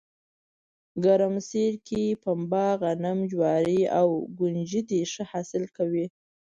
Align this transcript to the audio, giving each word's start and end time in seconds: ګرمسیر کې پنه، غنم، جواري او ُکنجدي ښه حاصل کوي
ګرمسیر 1.03 1.73
کې 1.87 2.01
پنه، 2.23 2.65
غنم، 2.81 3.19
جواري 3.31 3.81
او 3.99 4.09
ُکنجدي 4.37 5.01
ښه 5.11 5.23
حاصل 5.31 5.63
کوي 5.77 6.05